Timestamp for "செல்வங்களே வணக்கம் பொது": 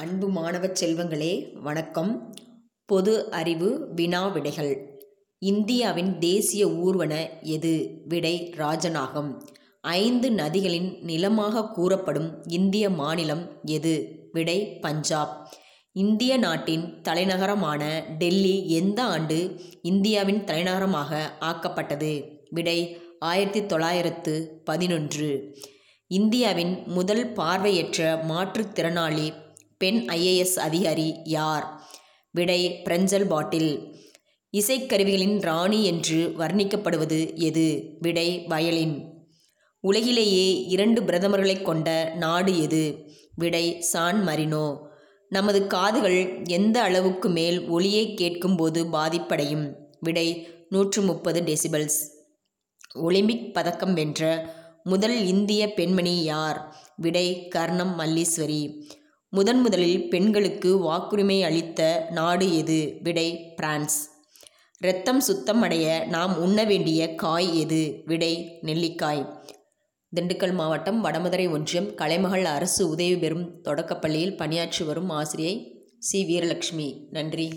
0.66-3.30